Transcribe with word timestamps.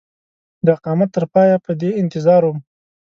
د 0.65 0.67
اقامت 0.77 1.09
تر 1.15 1.23
پایه 1.33 1.57
په 1.65 1.71
دې 1.81 1.89
انتظار 2.01 2.41
وم. 2.45 2.57